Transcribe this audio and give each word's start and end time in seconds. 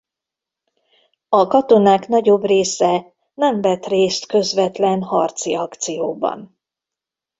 A 1.29 1.47
katonák 1.47 2.07
nagyobb 2.07 2.43
része 2.45 3.13
nem 3.33 3.61
vett 3.61 3.85
részt 3.85 4.25
közvetlen 4.25 5.01
harci 5.03 5.55
akcióban. 5.55 6.57